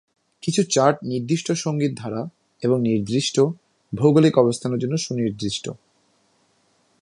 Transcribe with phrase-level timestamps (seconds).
[0.41, 2.27] কিছু চার্ট নির্দিষ্ট সঙ্গীত ধারা
[2.61, 3.39] এবং নির্দিষ্ট
[3.93, 5.69] ভৌগোলিক অবস্থানের জন্য সুনির্দিষ্ট।